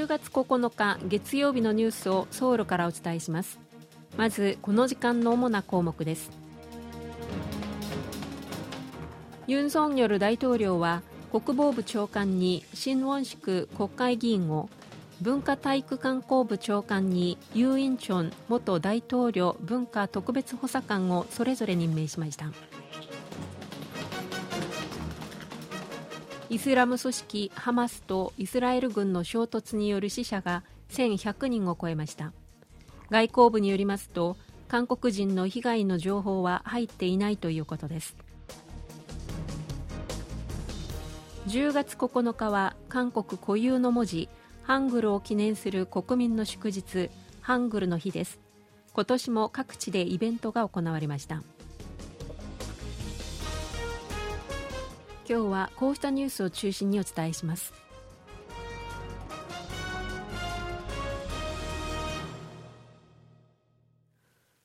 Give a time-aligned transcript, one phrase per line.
[0.00, 3.58] 10月9日月曜日のニュースをソウルからお伝えします。
[4.16, 6.30] まずこの時間の主な項目です。
[9.46, 14.70] ユン・ソンニョル大統領は国防部長官に新ウォンシク国会議員を
[15.20, 22.46] 文化体育観光部長官にユー・インチョン元大統領文化特別補佐官をそれぞれ任命しました。
[26.50, 32.32] イスラム組織ハマスとイスラエル軍の衝突による死者が1100人を超えました。
[33.08, 38.16] 外交部によりますと韓国人の被害の情報は入っていないということです。
[41.46, 44.28] 10月9日は韓国固有の文字
[44.64, 47.10] ハングルを記念する国民の祝日
[47.40, 48.40] ハングルの日です。
[48.92, 51.44] 今年も各地でイベントが行われました。
[55.30, 57.72] 今日はこうしたニュースを中心にお伝えします。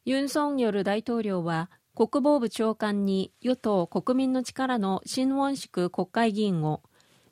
[0.05, 6.81] ユン・ソンニョル大統領は国防部長官に与党国民の力の新ウォンシク国会議員を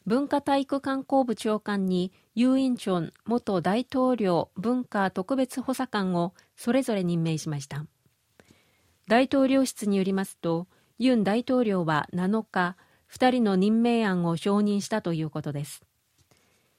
[0.05, 7.87] 文化体育観光部長官にユーインチョン元大統領文化特別補佐官をそれぞれ任命しました。
[9.07, 10.67] 大統領室によりますと
[10.99, 12.77] ユン大統領は7日
[13.13, 15.83] 2人の任命案を承認したということです。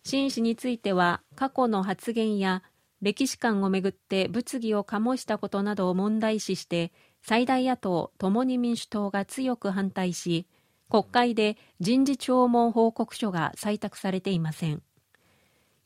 [0.04, 2.62] 秦氏については過去の発言や
[3.00, 10.46] 歴史観をめぐって物議を醸したことなどを問題視して最大野党共に民主党が強く反対し
[10.90, 14.82] 国会で人事聴聞報告書が採択されていません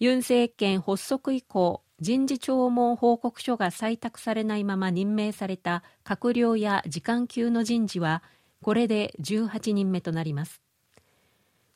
[0.00, 8.22] ユン政権発足以降人事聴聞報告書が採択されないまま任命された閣僚や次官級の人事は
[8.62, 10.60] これで18人目となります。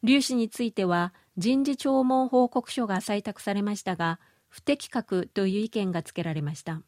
[0.02, 6.82] 劉氏については人事聴聞報告書が採択されましたが不適格という意見がつけられました。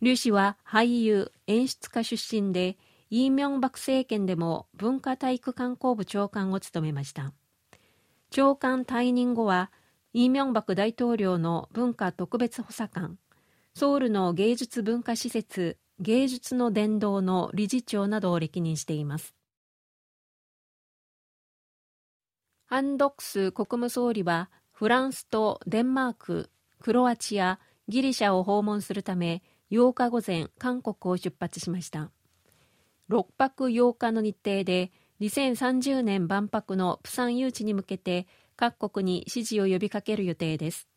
[0.00, 2.76] 劉氏は俳優演出家出身で
[3.10, 7.32] イ・ミョンバク政権でも文化体育観光部長官を務めました。
[8.30, 9.70] 長官退任後は
[10.12, 13.18] イ・ミョンバク大統領の文化特別補佐官
[13.74, 19.34] ソウルの芸術文化施設芸術の伝道の理事長などを歴任しています。
[22.66, 27.58] ハンドックス国務総理はフランスとデンマーククロアチア
[27.88, 32.10] ギリシャを訪問するため8日午前韓国を出発しました。
[33.08, 34.90] 6泊8日の日程で
[35.20, 38.26] 2030年万博のプサン誘致に向けて
[38.56, 40.88] 各国に支持を呼びかける予定です。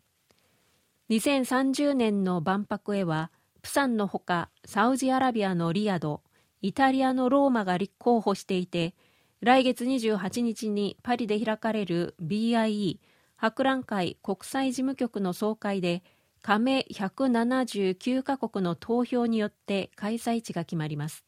[1.10, 3.32] 2030年の万博へは
[3.62, 6.22] プサンのほかサウジアラビアのリヤド
[6.62, 8.96] イタリアのローマが立候補していて
[9.42, 13.00] 来月28日にパリで開かれる BIE
[13.38, 16.04] 博覧会国際事務局の総会で
[16.42, 21.26] 加盟179カ国の投票によって開催地が決まります。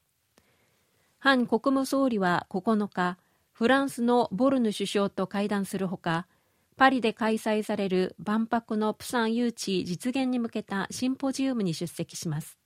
[1.20, 3.18] ハン国務総理は9日
[3.52, 6.28] フランスのボルヌ首相と会談するほか
[6.78, 12.58] パリで開催される万博のプサン誘致実現に向けたシンポジウムに出席します。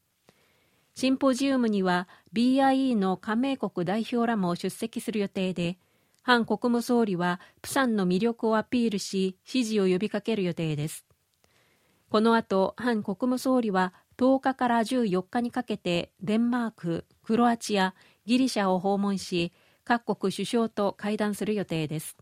[0.94, 5.78] シンポジウムには BIE の加盟国代表らも出席する予定で
[6.24, 11.06] ハン国務総理はプサンの魅力をアピールし支持を呼びかける予定です。
[12.10, 17.94] この後ハン国務総理は10日から14日にかけてデンマーククロアチア
[18.26, 19.52] ギリシャを訪問し
[19.84, 22.16] 各国首相と会談する予定です。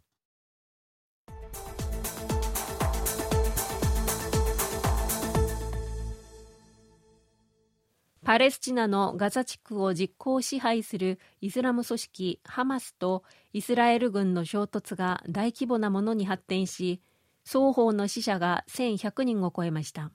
[8.24, 17.02] パレスチナのガザ地区を実効支配するイスラム組織ハマスとイスラエル軍の衝突が大規模なものに発展し
[17.46, 20.12] 双方の死者が1100人を超えました。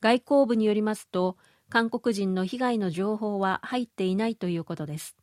[0.00, 1.36] 外交部によりますと
[1.68, 5.14] 韓国人の被害の情報は入っていないということです。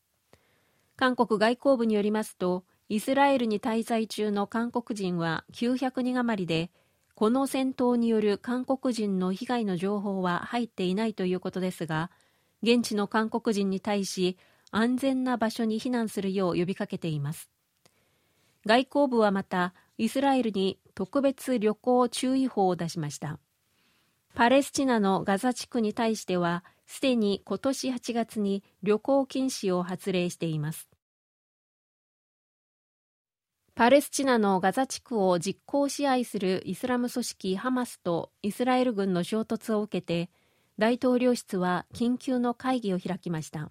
[0.96, 6.70] 韓国外交部によりますとイスラエルに滞在中の韓国人は900人余りで
[7.18, 12.12] この戦闘による韓国人の被害の情報は入っていないということですが
[12.62, 14.38] 現地の韓国人に対し
[14.70, 17.50] 安全な場所に避難するよう呼びかけています。
[18.68, 23.40] 外交部はまたイスラエルに特別旅行注意報を出しました。
[24.36, 30.88] パレスチナのガザ地区に対してはすでに今年8月に旅行禁止を発令しています。
[33.78, 40.32] パレスチナのガザ地区を実効支配するイスラム組織ハマスとイスラエル軍の衝突を受けて
[40.80, 43.70] 大統領室は緊急の会議を開きました。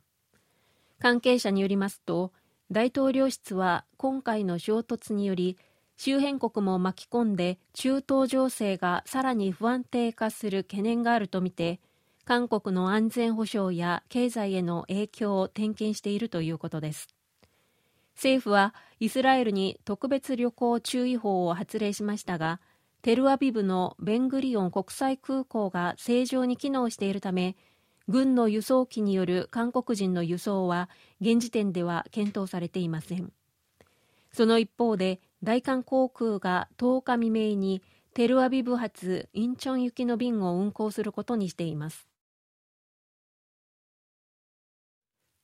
[1.00, 2.32] 関係者によりますと
[2.70, 5.58] 大統領室は今回の衝突により
[5.96, 11.80] 周辺国も巻き込んで中東情勢がさらに不安定化する懸念があるとみて
[12.24, 17.15] 韓国の安全保障や経済への影響を点検しているということです。
[18.16, 22.60] 政府はイスラエルに特別旅行注意報を発令しましたが
[23.02, 27.56] テルアビブのベングリオン国際空港が正常に機能しているため
[28.08, 30.88] 軍の輸送機による韓国人の輸送は
[31.20, 33.32] 現時点では検討されていません。
[34.32, 37.82] その一方で大韓航空が10日未明に
[38.14, 42.06] テルアビブ発インチョン行きの便を運航することにしています。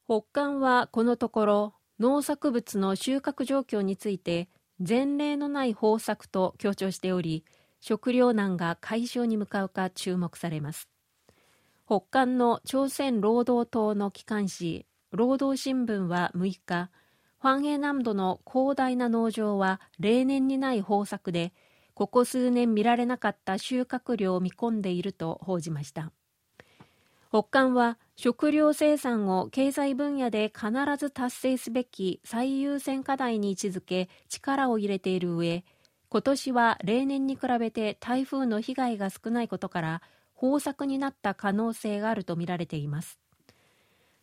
[0.06, 4.48] 北韓はこのところ農作物の収穫状況について
[4.78, 7.44] 前例のない方策と強調しており
[7.80, 10.88] 食糧難が解消に向かうか注目されます。
[11.86, 16.90] 北韓の朝鮮労働党の機関紙労働新聞は6日
[17.40, 21.52] ファンヘ南道の広大な農場は例年にない豊作で
[21.94, 26.12] ここ数年見られなかった収穫量を見込んでいると報じました。
[27.32, 35.64] 北韓は食料生産を経済分野で必ず達成すべき最優先課題に位置づけ力を入れている上
[36.10, 40.02] 今年は例年に比べて台風の被害が少ないことから
[40.42, 43.18] 豊作になった可能性があるとみられています。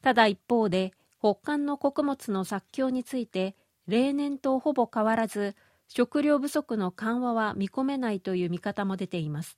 [0.03, 3.55] ただ一方で北韓の穀物の作況について
[3.87, 5.55] 例年とほぼ変わらず
[5.87, 9.57] 食料不足の緩和は見込めないという見方も出ています。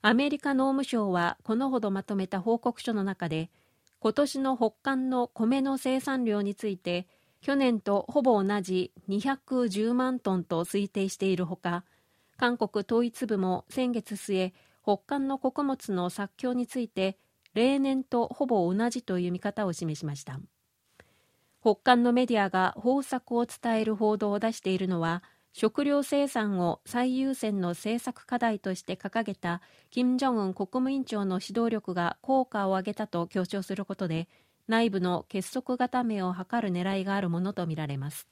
[0.00, 3.50] アメリカ農務省はこのほどまとめた報告書の中で
[4.00, 7.08] 今年の北韓の米の生産量について
[7.40, 11.84] 去年とほぼ同じ210万トンと推定しているほか
[12.36, 14.52] 韓国統一部も先月末
[14.84, 17.18] 北韓の穀物の作況について
[17.54, 20.38] 例年とほぼ同じという見方を示しました。
[21.60, 25.24] 北韓のメディアが豊作を伝える報道を出しているのは
[25.58, 29.60] 食料生産を最優先の政策課題として掲げた
[29.90, 34.28] 金正恩国務委員長の指導力が効果を上げたと強調することで
[34.68, 38.28] 内部の結束固めを図る狙いがあるものとみられます。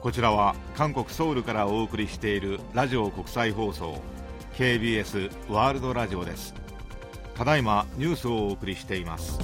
[0.00, 4.02] こちらは韓国ソウルからお送りしているラジオ国際放送
[4.54, 6.59] KBS ワールドラジオです。
[7.40, 9.38] ただいまニュースをお送りしています。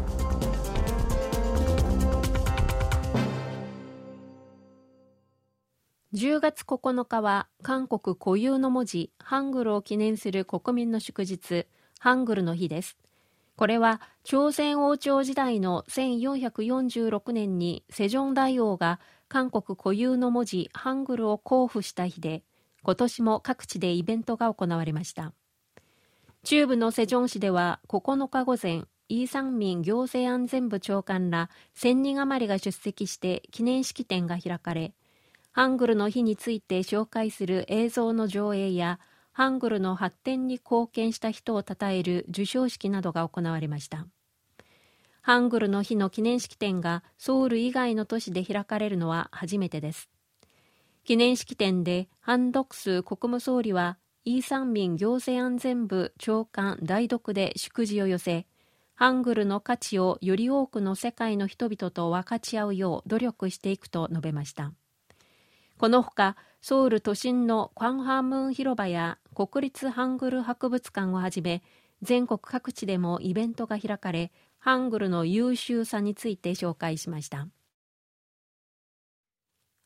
[6.12, 11.66] 10月9日は韓国固有の文字ハングルを記念する国民の祝日
[11.98, 12.98] ハングルの日です。
[13.56, 22.42] これは朝鮮王朝時代の1446年にセジョン大王が韓国固有の文字ハングルを交付した日で
[22.82, 25.32] 今年も各地でイベントが行われました。
[26.46, 34.94] 中部のセジョン市では9日午前イーサンミン行政安全部長官ら1000人余りが出席して記念式典が開かれ
[35.50, 39.00] ハングルの日について紹介する映像の上映や
[39.32, 44.06] ハングルの発展に貢献した人を称える授賞式などが行われました。
[45.22, 50.08] ハングルの日の記念式典がソウル以外の都市で開かれるのは初めてです。
[51.02, 58.44] 記念式典でハン・ドクス国務総理はイーサンミン行政安全部長官代読で祝辞を寄せ、
[58.96, 64.72] ハングルの価値をより多くの世界の人々と分かち合うよう努力していくと述べました。
[65.78, 71.62] このほか、ソウル都心のクァンハームーン広場や国立ハングル博物館をはじめ、
[72.02, 77.46] 全国各地でもイベントが開かれ、ハングルの優秀さについて紹介しました。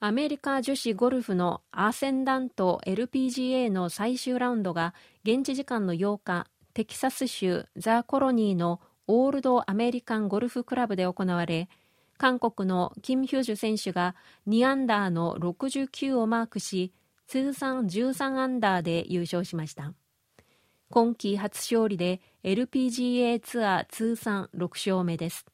[0.02, 11.68] アメリカ女子ゴルフのアーセンダント LPGA の最終ラウンドが現地時間の8日テキサス州ザ・コロニーのオールドアメリカンゴルフクラブで行われ
[12.16, 14.16] 韓国のキム・ヒョジュ選手が
[14.48, 16.94] 2アンダーの69をマークし
[17.26, 19.92] 通算13アンダーで優勝しました。
[20.88, 25.44] 今季初勝利で LPGA ツアー通算6勝目です。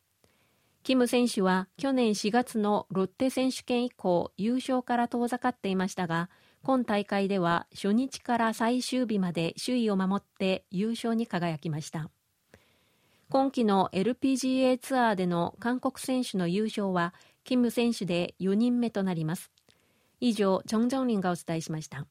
[0.87, 6.31] キム選手は去年4月のロッテ選手権以降優勝から遠ざかっていましたが
[6.63, 12.09] 今大会では初日から最終日まで首位を守って優勝に輝きました。
[13.31, 19.51] 今季の LPGA ツアーでの韓国選手の優勝はキム選手で4人目となります。
[20.21, 22.07] 以上、チョン・ジョンリンがお伝えしました。